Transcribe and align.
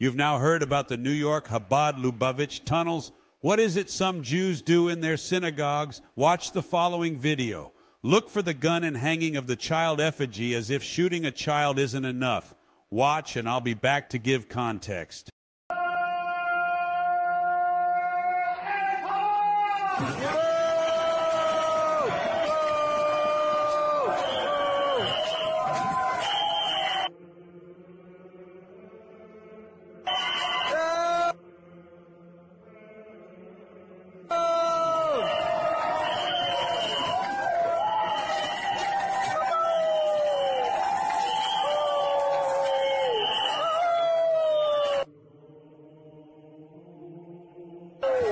You've 0.00 0.14
now 0.14 0.38
heard 0.38 0.62
about 0.62 0.86
the 0.86 0.96
New 0.96 1.10
York 1.10 1.48
Chabad 1.48 1.98
Lubavitch 2.00 2.64
tunnels. 2.64 3.10
What 3.40 3.58
is 3.58 3.76
it 3.76 3.90
some 3.90 4.22
Jews 4.22 4.62
do 4.62 4.88
in 4.88 5.00
their 5.00 5.16
synagogues? 5.16 6.00
Watch 6.14 6.52
the 6.52 6.62
following 6.62 7.18
video. 7.18 7.72
Look 8.04 8.30
for 8.30 8.40
the 8.40 8.54
gun 8.54 8.84
and 8.84 8.96
hanging 8.96 9.34
of 9.36 9.48
the 9.48 9.56
child 9.56 10.00
effigy 10.00 10.54
as 10.54 10.70
if 10.70 10.84
shooting 10.84 11.24
a 11.24 11.32
child 11.32 11.80
isn't 11.80 12.04
enough. 12.04 12.54
Watch, 12.90 13.34
and 13.34 13.48
I'll 13.48 13.60
be 13.60 13.74
back 13.74 14.10
to 14.10 14.18
give 14.18 14.48
context. 14.48 15.30
Yo! 48.20 48.24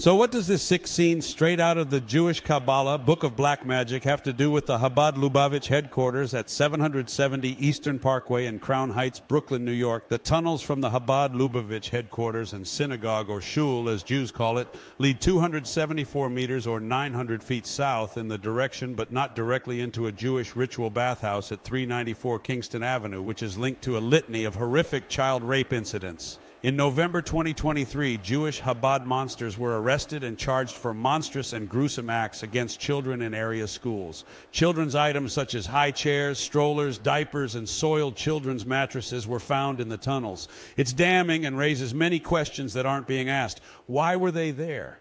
So, 0.00 0.14
what 0.14 0.30
does 0.30 0.46
this 0.46 0.62
sixth 0.62 0.94
scene 0.94 1.20
straight 1.20 1.58
out 1.58 1.76
of 1.76 1.90
the 1.90 2.00
Jewish 2.00 2.38
Kabbalah, 2.38 2.98
Book 2.98 3.24
of 3.24 3.34
Black 3.34 3.66
Magic, 3.66 4.04
have 4.04 4.22
to 4.22 4.32
do 4.32 4.48
with 4.48 4.66
the 4.66 4.78
Chabad 4.78 5.16
Lubavitch 5.16 5.66
headquarters 5.66 6.34
at 6.34 6.48
770 6.48 7.56
Eastern 7.58 7.98
Parkway 7.98 8.46
in 8.46 8.60
Crown 8.60 8.90
Heights, 8.90 9.18
Brooklyn, 9.18 9.64
New 9.64 9.72
York? 9.72 10.08
The 10.08 10.18
tunnels 10.18 10.62
from 10.62 10.80
the 10.80 10.90
Chabad 10.90 11.34
Lubavitch 11.34 11.88
headquarters 11.88 12.52
and 12.52 12.64
synagogue, 12.64 13.28
or 13.28 13.40
shul 13.40 13.88
as 13.88 14.04
Jews 14.04 14.30
call 14.30 14.58
it, 14.58 14.72
lead 14.98 15.20
274 15.20 16.30
meters 16.30 16.68
or 16.68 16.78
900 16.78 17.42
feet 17.42 17.66
south 17.66 18.16
in 18.16 18.28
the 18.28 18.38
direction, 18.38 18.94
but 18.94 19.10
not 19.10 19.34
directly 19.34 19.80
into 19.80 20.06
a 20.06 20.12
Jewish 20.12 20.54
ritual 20.54 20.90
bathhouse 20.90 21.50
at 21.50 21.64
394 21.64 22.38
Kingston 22.38 22.84
Avenue, 22.84 23.20
which 23.20 23.42
is 23.42 23.58
linked 23.58 23.82
to 23.82 23.98
a 23.98 24.06
litany 24.14 24.44
of 24.44 24.54
horrific 24.54 25.08
child 25.08 25.42
rape 25.42 25.72
incidents. 25.72 26.38
In 26.64 26.74
November 26.74 27.22
2023, 27.22 28.16
Jewish 28.16 28.60
Chabad 28.60 29.06
monsters 29.06 29.56
were 29.56 29.80
arrested 29.80 30.24
and 30.24 30.36
charged 30.36 30.74
for 30.74 30.92
monstrous 30.92 31.52
and 31.52 31.68
gruesome 31.68 32.10
acts 32.10 32.42
against 32.42 32.80
children 32.80 33.22
in 33.22 33.32
area 33.32 33.68
schools. 33.68 34.24
Children's 34.50 34.96
items 34.96 35.32
such 35.32 35.54
as 35.54 35.66
high 35.66 35.92
chairs, 35.92 36.36
strollers, 36.36 36.98
diapers, 36.98 37.54
and 37.54 37.68
soiled 37.68 38.16
children's 38.16 38.66
mattresses 38.66 39.24
were 39.24 39.38
found 39.38 39.78
in 39.78 39.88
the 39.88 39.96
tunnels. 39.96 40.48
It's 40.76 40.92
damning 40.92 41.46
and 41.46 41.56
raises 41.56 41.94
many 41.94 42.18
questions 42.18 42.72
that 42.72 42.86
aren't 42.86 43.06
being 43.06 43.28
asked. 43.28 43.60
Why 43.86 44.16
were 44.16 44.32
they 44.32 44.50
there? 44.50 44.98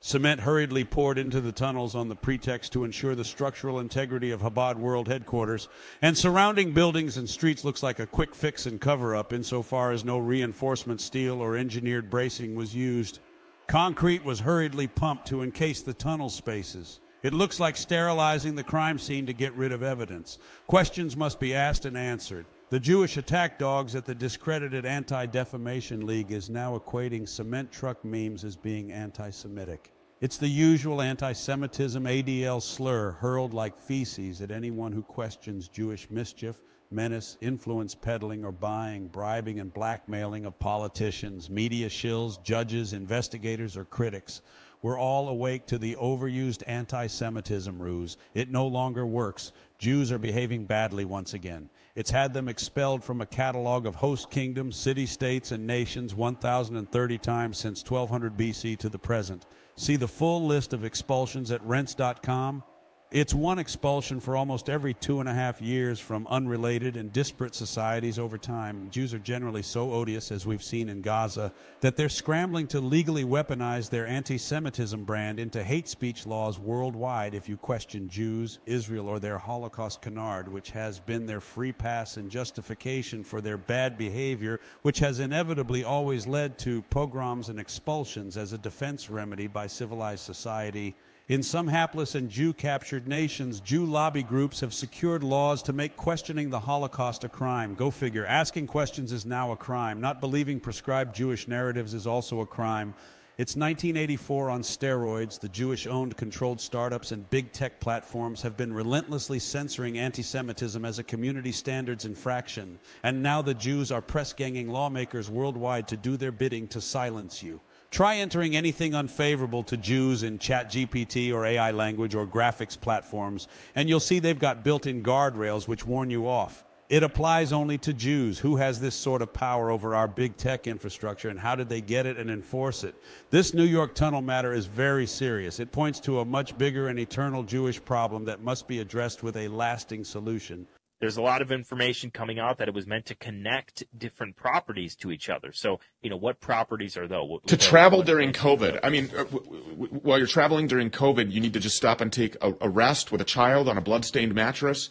Cement 0.00 0.40
hurriedly 0.40 0.84
poured 0.84 1.18
into 1.18 1.40
the 1.40 1.50
tunnels 1.50 1.96
on 1.96 2.08
the 2.08 2.14
pretext 2.14 2.72
to 2.72 2.84
ensure 2.84 3.16
the 3.16 3.24
structural 3.24 3.80
integrity 3.80 4.30
of 4.30 4.40
Chabad 4.40 4.76
World 4.76 5.08
headquarters, 5.08 5.68
and 6.00 6.16
surrounding 6.16 6.72
buildings 6.72 7.16
and 7.16 7.28
streets 7.28 7.64
looks 7.64 7.82
like 7.82 7.98
a 7.98 8.06
quick 8.06 8.32
fix 8.32 8.66
and 8.66 8.80
cover 8.80 9.16
up 9.16 9.32
insofar 9.32 9.90
as 9.90 10.04
no 10.04 10.18
reinforcement 10.18 11.00
steel 11.00 11.42
or 11.42 11.56
engineered 11.56 12.10
bracing 12.10 12.54
was 12.54 12.76
used. 12.76 13.18
Concrete 13.66 14.24
was 14.24 14.38
hurriedly 14.38 14.86
pumped 14.86 15.26
to 15.26 15.42
encase 15.42 15.82
the 15.82 15.94
tunnel 15.94 16.28
spaces. 16.30 17.00
It 17.24 17.34
looks 17.34 17.58
like 17.58 17.76
sterilizing 17.76 18.54
the 18.54 18.62
crime 18.62 19.00
scene 19.00 19.26
to 19.26 19.32
get 19.32 19.52
rid 19.54 19.72
of 19.72 19.82
evidence. 19.82 20.38
Questions 20.68 21.16
must 21.16 21.40
be 21.40 21.52
asked 21.52 21.84
and 21.84 21.98
answered. 21.98 22.46
The 22.70 22.78
Jewish 22.78 23.16
attack 23.16 23.58
dogs 23.58 23.96
at 23.96 24.04
the 24.04 24.14
discredited 24.14 24.86
Anti 24.86 25.26
Defamation 25.26 26.06
League 26.06 26.30
is 26.30 26.48
now 26.48 26.78
equating 26.78 27.28
cement 27.28 27.72
truck 27.72 28.04
memes 28.04 28.44
as 28.44 28.54
being 28.54 28.92
anti 28.92 29.30
Semitic. 29.30 29.90
It's 30.20 30.36
the 30.36 30.48
usual 30.48 31.00
anti 31.00 31.32
Semitism 31.32 32.02
ADL 32.02 32.60
slur 32.60 33.12
hurled 33.12 33.54
like 33.54 33.78
feces 33.78 34.42
at 34.42 34.50
anyone 34.50 34.90
who 34.90 35.00
questions 35.00 35.68
Jewish 35.68 36.10
mischief, 36.10 36.56
menace, 36.90 37.38
influence 37.40 37.94
peddling, 37.94 38.44
or 38.44 38.50
buying, 38.50 39.06
bribing, 39.06 39.60
and 39.60 39.72
blackmailing 39.72 40.44
of 40.44 40.58
politicians, 40.58 41.48
media 41.48 41.88
shills, 41.88 42.42
judges, 42.42 42.94
investigators, 42.94 43.76
or 43.76 43.84
critics. 43.84 44.42
We're 44.82 44.98
all 44.98 45.28
awake 45.28 45.66
to 45.66 45.78
the 45.78 45.96
overused 45.96 46.62
anti 46.66 47.06
Semitism 47.06 47.80
ruse. 47.80 48.16
It 48.34 48.50
no 48.50 48.66
longer 48.66 49.04
works. 49.04 49.52
Jews 49.78 50.12
are 50.12 50.18
behaving 50.18 50.66
badly 50.66 51.04
once 51.04 51.34
again. 51.34 51.70
It's 51.94 52.10
had 52.10 52.32
them 52.32 52.48
expelled 52.48 53.02
from 53.02 53.20
a 53.20 53.26
catalog 53.26 53.86
of 53.86 53.96
host 53.96 54.30
kingdoms, 54.30 54.76
city 54.76 55.06
states, 55.06 55.50
and 55.50 55.66
nations 55.66 56.14
1,030 56.14 57.18
times 57.18 57.58
since 57.58 57.82
1200 57.82 58.36
BC 58.36 58.78
to 58.78 58.88
the 58.88 58.98
present. 58.98 59.46
See 59.76 59.96
the 59.96 60.06
full 60.06 60.46
list 60.46 60.72
of 60.72 60.84
expulsions 60.84 61.50
at 61.50 61.64
rense.com 61.64 62.62
it's 63.10 63.32
one 63.32 63.58
expulsion 63.58 64.20
for 64.20 64.36
almost 64.36 64.68
every 64.68 64.92
two 64.92 65.20
and 65.20 65.28
a 65.30 65.32
half 65.32 65.62
years 65.62 65.98
from 65.98 66.26
unrelated 66.26 66.94
and 66.94 67.10
disparate 67.10 67.54
societies 67.54 68.18
over 68.18 68.36
time. 68.36 68.90
Jews 68.90 69.14
are 69.14 69.18
generally 69.18 69.62
so 69.62 69.94
odious, 69.94 70.30
as 70.30 70.44
we've 70.44 70.62
seen 70.62 70.90
in 70.90 71.00
Gaza, 71.00 71.50
that 71.80 71.96
they're 71.96 72.10
scrambling 72.10 72.66
to 72.66 72.80
legally 72.80 73.24
weaponize 73.24 73.88
their 73.88 74.06
anti 74.06 74.36
Semitism 74.36 75.04
brand 75.04 75.40
into 75.40 75.64
hate 75.64 75.88
speech 75.88 76.26
laws 76.26 76.58
worldwide 76.58 77.32
if 77.32 77.48
you 77.48 77.56
question 77.56 78.10
Jews, 78.10 78.58
Israel, 78.66 79.08
or 79.08 79.18
their 79.18 79.38
Holocaust 79.38 80.02
canard, 80.02 80.46
which 80.46 80.70
has 80.72 81.00
been 81.00 81.24
their 81.24 81.40
free 81.40 81.72
pass 81.72 82.18
and 82.18 82.30
justification 82.30 83.24
for 83.24 83.40
their 83.40 83.56
bad 83.56 83.96
behavior, 83.96 84.60
which 84.82 84.98
has 84.98 85.18
inevitably 85.18 85.82
always 85.82 86.26
led 86.26 86.58
to 86.58 86.82
pogroms 86.90 87.48
and 87.48 87.58
expulsions 87.58 88.36
as 88.36 88.52
a 88.52 88.58
defense 88.58 89.08
remedy 89.08 89.46
by 89.46 89.66
civilized 89.66 90.24
society 90.24 90.94
in 91.28 91.42
some 91.42 91.68
hapless 91.68 92.14
and 92.14 92.30
Jew 92.30 92.54
captured 92.54 93.06
nations, 93.06 93.60
Jew 93.60 93.84
lobby 93.84 94.22
groups 94.22 94.60
have 94.60 94.72
secured 94.72 95.22
laws 95.22 95.62
to 95.64 95.74
make 95.74 95.94
questioning 95.94 96.48
the 96.48 96.60
Holocaust 96.60 97.22
a 97.22 97.28
crime. 97.28 97.74
Go 97.74 97.90
figure. 97.90 98.24
Asking 98.24 98.66
questions 98.66 99.12
is 99.12 99.26
now 99.26 99.52
a 99.52 99.56
crime. 99.56 100.00
Not 100.00 100.22
believing 100.22 100.58
prescribed 100.58 101.14
Jewish 101.14 101.46
narratives 101.46 101.92
is 101.92 102.06
also 102.06 102.40
a 102.40 102.46
crime. 102.46 102.94
It's 103.36 103.56
1984 103.56 104.50
on 104.50 104.62
steroids. 104.62 105.38
The 105.38 105.50
Jewish 105.50 105.86
owned 105.86 106.16
controlled 106.16 106.62
startups 106.62 107.12
and 107.12 107.28
big 107.28 107.52
tech 107.52 107.78
platforms 107.78 108.40
have 108.40 108.56
been 108.56 108.72
relentlessly 108.72 109.38
censoring 109.38 109.98
anti 109.98 110.22
Semitism 110.22 110.82
as 110.82 110.98
a 110.98 111.04
community 111.04 111.52
standards 111.52 112.06
infraction. 112.06 112.78
And 113.02 113.22
now 113.22 113.42
the 113.42 113.54
Jews 113.54 113.92
are 113.92 114.00
press 114.02 114.32
ganging 114.32 114.70
lawmakers 114.70 115.30
worldwide 115.30 115.86
to 115.88 115.96
do 115.96 116.16
their 116.16 116.32
bidding 116.32 116.66
to 116.68 116.80
silence 116.80 117.42
you. 117.42 117.60
Try 117.90 118.16
entering 118.16 118.54
anything 118.54 118.94
unfavorable 118.94 119.62
to 119.64 119.76
Jews 119.76 120.22
in 120.22 120.38
ChatGPT 120.38 121.32
or 121.32 121.46
AI 121.46 121.70
language 121.70 122.14
or 122.14 122.26
graphics 122.26 122.78
platforms, 122.78 123.48
and 123.74 123.88
you'll 123.88 123.98
see 123.98 124.18
they've 124.18 124.38
got 124.38 124.62
built 124.62 124.86
in 124.86 125.02
guardrails 125.02 125.66
which 125.66 125.86
warn 125.86 126.10
you 126.10 126.28
off. 126.28 126.64
It 126.90 127.02
applies 127.02 127.52
only 127.52 127.76
to 127.78 127.92
Jews. 127.92 128.38
Who 128.38 128.56
has 128.56 128.80
this 128.80 128.94
sort 128.94 129.20
of 129.20 129.32
power 129.32 129.70
over 129.70 129.94
our 129.94 130.08
big 130.08 130.36
tech 130.36 130.66
infrastructure, 130.66 131.28
and 131.28 131.38
how 131.38 131.54
did 131.54 131.68
they 131.68 131.80
get 131.80 132.06
it 132.06 132.18
and 132.18 132.30
enforce 132.30 132.84
it? 132.84 132.94
This 133.30 133.52
New 133.52 133.64
York 133.64 133.94
tunnel 133.94 134.22
matter 134.22 134.52
is 134.52 134.66
very 134.66 135.06
serious. 135.06 135.60
It 135.60 135.72
points 135.72 136.00
to 136.00 136.20
a 136.20 136.24
much 136.24 136.56
bigger 136.56 136.88
and 136.88 136.98
eternal 136.98 137.42
Jewish 137.42 137.82
problem 137.82 138.24
that 138.26 138.42
must 138.42 138.68
be 138.68 138.80
addressed 138.80 139.22
with 139.22 139.36
a 139.36 139.48
lasting 139.48 140.04
solution 140.04 140.66
there's 141.00 141.16
a 141.16 141.22
lot 141.22 141.42
of 141.42 141.52
information 141.52 142.10
coming 142.10 142.38
out 142.38 142.58
that 142.58 142.68
it 142.68 142.74
was 142.74 142.86
meant 142.86 143.06
to 143.06 143.14
connect 143.14 143.84
different 143.96 144.36
properties 144.36 144.96
to 144.96 145.12
each 145.12 145.28
other. 145.28 145.52
So, 145.52 145.78
you 146.02 146.10
know, 146.10 146.16
what 146.16 146.40
properties 146.40 146.96
are 146.96 147.06
those? 147.06 147.40
To 147.46 147.56
travel 147.56 148.02
during 148.02 148.32
COVID. 148.32 148.80
I 148.82 148.90
mean, 148.90 149.10
uh, 149.16 149.24
while 149.24 150.18
you're 150.18 150.26
traveling 150.26 150.66
during 150.66 150.90
COVID, 150.90 151.30
you 151.30 151.40
need 151.40 151.52
to 151.52 151.60
just 151.60 151.76
stop 151.76 152.00
and 152.00 152.12
take 152.12 152.36
a, 152.42 152.52
a 152.60 152.68
rest 152.68 153.12
with 153.12 153.20
a 153.20 153.24
child 153.24 153.68
on 153.68 153.78
a 153.78 153.80
bloodstained 153.80 154.34
mattress. 154.34 154.90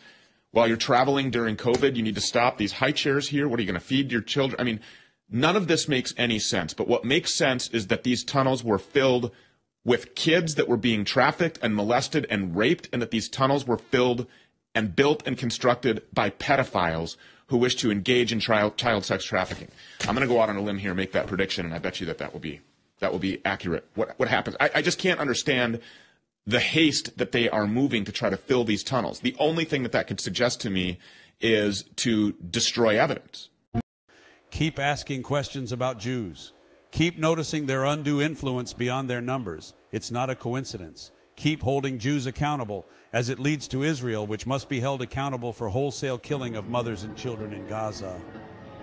While 0.52 0.68
you're 0.68 0.78
traveling 0.78 1.30
during 1.30 1.58
COVID, 1.58 1.96
you 1.96 2.04
need 2.04 2.16
to 2.16 2.22
stop 2.22 2.58
these 2.58 2.74
high 2.74 2.94
chairs 2.94 3.30
here. 3.30 3.48
What 3.48 3.60
are 3.60 3.64
you 3.64 3.68
going 3.68 3.80
to 3.80 3.86
feed 3.86 4.12
your 4.12 4.22
children? 4.22 4.60
I 4.60 4.64
mean, 4.64 4.80
none 5.30 5.58
of 5.58 5.68
this 5.68 5.90
makes 5.90 6.14
any 6.18 6.40
sense. 6.40 6.74
But 6.74 6.88
what 6.88 7.04
makes 7.04 7.34
sense 7.34 7.68
is 7.70 7.88
that 7.88 8.04
these 8.04 8.24
tunnels 8.24 8.64
were 8.64 8.80
filled 8.80 9.32
with 9.84 10.16
kids 10.16 10.56
that 10.56 10.68
were 10.68 10.78
being 10.78 11.06
trafficked 11.06 11.60
and 11.62 11.76
molested 11.76 12.26
and 12.30 12.56
raped, 12.56 12.90
and 12.92 13.02
that 13.02 13.12
these 13.12 13.30
tunnels 13.30 13.68
were 13.68 13.78
filled 13.78 14.26
and 14.78 14.96
built 14.96 15.24
and 15.26 15.40
constructed 15.40 16.04
by 16.14 16.30
pedophiles 16.30 17.18
who 17.48 17.58
wish 17.58 17.74
to 17.74 17.90
engage 17.90 18.32
in 18.32 18.40
child, 18.40 18.78
sex 18.78 19.26
trafficking. 19.26 19.70
I'm 20.02 20.14
going 20.14 20.28
to 20.28 20.32
go 20.32 20.40
out 20.40 20.50
on 20.50 20.56
a 20.56 20.62
limb 20.62 20.78
here 20.78 20.92
and 20.92 20.98
make 20.98 21.14
that 21.14 21.26
prediction, 21.26 21.66
and 21.66 21.74
I 21.74 21.80
bet 21.80 22.00
you 22.00 22.06
that 22.06 22.20
that 22.20 22.32
will 22.32 22.40
be 22.40 22.62
that 23.00 23.12
will 23.12 23.20
be 23.20 23.42
accurate. 23.44 23.88
What 23.96 24.14
what 24.20 24.30
happens? 24.30 24.56
I, 24.60 24.70
I 24.76 24.82
just 24.84 25.00
can't 25.00 25.20
understand 25.20 25.82
the 26.46 26.60
haste 26.60 27.18
that 27.18 27.32
they 27.32 27.50
are 27.50 27.66
moving 27.66 28.06
to 28.06 28.12
try 28.12 28.30
to 28.30 28.38
fill 28.38 28.66
these 28.66 28.84
tunnels. 28.84 29.22
The 29.22 29.36
only 29.40 29.66
thing 29.66 29.82
that 29.82 29.94
that 29.94 30.06
could 30.08 30.20
suggest 30.20 30.62
to 30.62 30.70
me 30.70 31.00
is 31.42 31.84
to 31.98 32.34
destroy 32.34 33.00
evidence. 33.00 33.50
Keep 34.52 34.78
asking 34.78 35.24
questions 35.24 35.72
about 35.72 36.00
Jews. 36.00 36.54
Keep 36.92 37.18
noticing 37.18 37.66
their 37.66 37.84
undue 37.84 38.22
influence 38.22 38.74
beyond 38.74 39.10
their 39.10 39.22
numbers. 39.22 39.74
It's 39.92 40.12
not 40.12 40.30
a 40.30 40.36
coincidence. 40.36 41.12
Keep 41.38 41.62
holding 41.62 42.00
Jews 42.00 42.26
accountable 42.26 42.88
as 43.14 43.30
it 43.30 43.38
leads 43.38 43.68
to 43.68 43.84
Israel, 43.84 44.26
which 44.26 44.48
must 44.48 44.68
be 44.68 44.80
held 44.80 45.04
accountable 45.04 45.54
for 45.54 45.70
wholesale 45.70 46.18
killing 46.18 46.56
of 46.56 46.68
mothers 46.68 47.04
and 47.04 47.16
children 47.16 47.54
in 47.54 47.66
Gaza. 47.68 48.20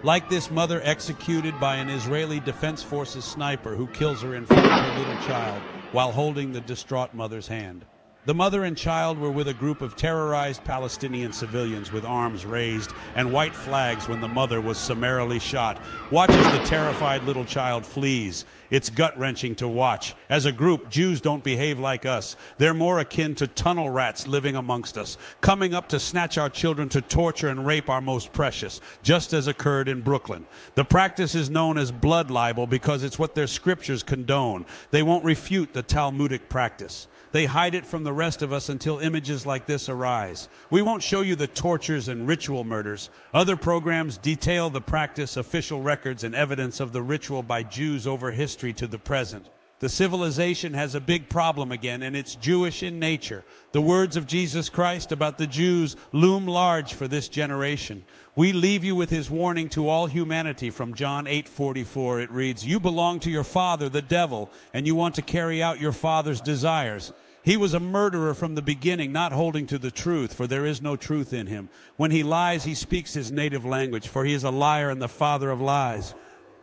Like 0.04 0.30
this 0.30 0.52
mother 0.52 0.80
executed 0.84 1.58
by 1.58 1.76
an 1.76 1.88
Israeli 1.88 2.38
Defense 2.38 2.80
Forces 2.80 3.24
sniper 3.24 3.74
who 3.74 3.88
kills 3.88 4.22
her 4.22 4.36
in 4.36 4.46
front 4.46 4.64
of 4.64 4.70
her 4.70 4.98
little 4.98 5.26
child 5.26 5.60
while 5.90 6.12
holding 6.12 6.52
the 6.52 6.60
distraught 6.60 7.12
mother's 7.12 7.48
hand. 7.48 7.84
The 8.26 8.32
mother 8.32 8.64
and 8.64 8.74
child 8.74 9.18
were 9.18 9.30
with 9.30 9.48
a 9.48 9.54
group 9.54 9.82
of 9.82 9.96
terrorized 9.96 10.64
Palestinian 10.64 11.30
civilians 11.34 11.92
with 11.92 12.06
arms 12.06 12.46
raised 12.46 12.90
and 13.16 13.30
white 13.30 13.54
flags 13.54 14.08
when 14.08 14.22
the 14.22 14.28
mother 14.28 14.62
was 14.62 14.78
summarily 14.78 15.38
shot. 15.38 15.78
Watch 16.10 16.30
as 16.30 16.58
the 16.58 16.64
terrified 16.64 17.24
little 17.24 17.44
child 17.44 17.84
flees. 17.84 18.46
It's 18.70 18.88
gut 18.88 19.18
wrenching 19.18 19.56
to 19.56 19.68
watch. 19.68 20.14
As 20.30 20.46
a 20.46 20.52
group, 20.52 20.88
Jews 20.88 21.20
don't 21.20 21.44
behave 21.44 21.78
like 21.78 22.06
us. 22.06 22.34
They're 22.56 22.72
more 22.72 22.98
akin 22.98 23.34
to 23.34 23.46
tunnel 23.46 23.90
rats 23.90 24.26
living 24.26 24.56
amongst 24.56 24.96
us, 24.96 25.18
coming 25.42 25.74
up 25.74 25.90
to 25.90 26.00
snatch 26.00 26.38
our 26.38 26.48
children 26.48 26.88
to 26.88 27.02
torture 27.02 27.50
and 27.50 27.66
rape 27.66 27.90
our 27.90 28.00
most 28.00 28.32
precious, 28.32 28.80
just 29.02 29.34
as 29.34 29.48
occurred 29.48 29.86
in 29.86 30.00
Brooklyn. 30.00 30.46
The 30.76 30.84
practice 30.86 31.34
is 31.34 31.50
known 31.50 31.76
as 31.76 31.92
blood 31.92 32.30
libel 32.30 32.66
because 32.66 33.02
it's 33.02 33.18
what 33.18 33.34
their 33.34 33.46
scriptures 33.46 34.02
condone. 34.02 34.64
They 34.92 35.02
won't 35.02 35.26
refute 35.26 35.74
the 35.74 35.82
Talmudic 35.82 36.48
practice. 36.48 37.06
They 37.34 37.46
hide 37.46 37.74
it 37.74 37.84
from 37.84 38.04
the 38.04 38.12
rest 38.12 38.42
of 38.42 38.52
us 38.52 38.68
until 38.68 39.00
images 39.00 39.44
like 39.44 39.66
this 39.66 39.88
arise. 39.88 40.48
We 40.70 40.82
won't 40.82 41.02
show 41.02 41.20
you 41.20 41.34
the 41.34 41.48
tortures 41.48 42.06
and 42.06 42.28
ritual 42.28 42.62
murders. 42.62 43.10
Other 43.34 43.56
programs 43.56 44.18
detail 44.18 44.70
the 44.70 44.80
practice, 44.80 45.36
official 45.36 45.82
records, 45.82 46.22
and 46.22 46.32
evidence 46.32 46.78
of 46.78 46.92
the 46.92 47.02
ritual 47.02 47.42
by 47.42 47.64
Jews 47.64 48.06
over 48.06 48.30
history 48.30 48.72
to 48.74 48.86
the 48.86 49.00
present. 49.00 49.46
The 49.80 49.88
civilization 49.88 50.74
has 50.74 50.94
a 50.94 51.00
big 51.00 51.28
problem 51.28 51.72
again, 51.72 52.04
and 52.04 52.14
it's 52.14 52.36
Jewish 52.36 52.84
in 52.84 53.00
nature. 53.00 53.44
The 53.72 53.82
words 53.82 54.16
of 54.16 54.28
Jesus 54.28 54.68
Christ 54.68 55.10
about 55.10 55.36
the 55.36 55.48
Jews 55.48 55.96
loom 56.12 56.46
large 56.46 56.94
for 56.94 57.08
this 57.08 57.28
generation. 57.28 58.04
We 58.36 58.52
leave 58.52 58.84
you 58.84 58.94
with 58.94 59.10
his 59.10 59.28
warning 59.28 59.68
to 59.70 59.88
all 59.88 60.06
humanity 60.06 60.70
from 60.70 60.94
John 60.94 61.26
8:44. 61.26 62.20
It 62.20 62.30
reads, 62.30 62.64
"You 62.64 62.78
belong 62.78 63.18
to 63.20 63.30
your 63.30 63.42
father, 63.42 63.88
the 63.88 64.00
devil, 64.00 64.52
and 64.72 64.86
you 64.86 64.94
want 64.94 65.16
to 65.16 65.22
carry 65.22 65.60
out 65.60 65.80
your 65.80 65.92
father's 65.92 66.40
desires." 66.40 67.12
He 67.44 67.58
was 67.58 67.74
a 67.74 67.80
murderer 67.80 68.32
from 68.32 68.54
the 68.54 68.62
beginning, 68.62 69.12
not 69.12 69.30
holding 69.30 69.66
to 69.66 69.78
the 69.78 69.90
truth, 69.90 70.32
for 70.32 70.46
there 70.46 70.64
is 70.64 70.80
no 70.80 70.96
truth 70.96 71.34
in 71.34 71.46
him. 71.46 71.68
When 71.98 72.10
he 72.10 72.22
lies, 72.22 72.64
he 72.64 72.74
speaks 72.74 73.12
his 73.12 73.30
native 73.30 73.66
language, 73.66 74.08
for 74.08 74.24
he 74.24 74.32
is 74.32 74.44
a 74.44 74.50
liar 74.50 74.88
and 74.88 75.00
the 75.00 75.08
father 75.08 75.50
of 75.50 75.60
lies. 75.60 76.14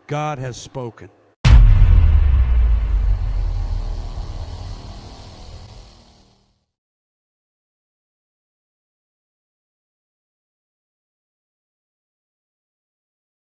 God 0.08 0.40
has 0.40 0.58
spoken. 0.58 1.10